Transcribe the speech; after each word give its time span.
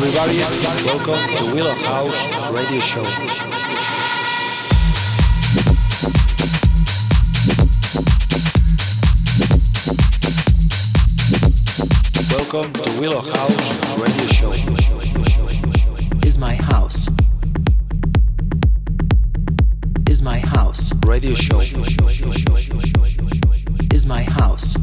everybody, 0.00 0.38
welcome 0.86 1.36
to 1.36 1.52
Willow 1.52 1.74
House 1.74 2.50
Radio 2.50 2.78
Show. 2.78 3.02
Welcome 12.30 12.72
to 12.74 13.00
Willow 13.00 13.20
House 13.20 13.98
Radio 13.98 14.26
Show. 14.26 14.52
Is 16.24 16.38
my 16.38 16.54
house. 16.54 17.08
Is 20.08 20.22
my 20.22 20.38
house. 20.38 20.92
Radio 21.04 21.34
Show. 21.34 21.58
Is 23.92 24.06
my 24.06 24.22
house. 24.22 24.76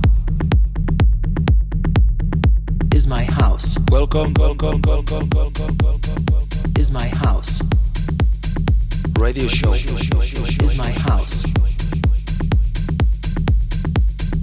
House. 3.55 3.77
Welcome, 3.90 4.34
welcome, 4.38 4.82
welcome, 4.82 5.30
welcome, 5.34 5.77
welcome, 5.82 6.26
welcome. 6.30 6.72
Is 6.77 6.91
my 6.91 7.08
house. 7.08 7.62
Radio 9.18 9.48
Show. 9.48 9.72
Is 9.72 10.77
my 10.77 10.91
house. 10.91 11.46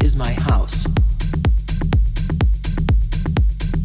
Is 0.02 0.16
my 0.16 0.32
house. 0.32 0.86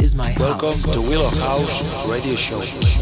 Is 0.01 0.15
my 0.15 0.31
house. 0.31 0.39
Welcome 0.39 0.93
to 0.93 1.01
Willow 1.09 1.29
House 1.43 2.09
Radio 2.09 2.35
Show. 2.35 2.96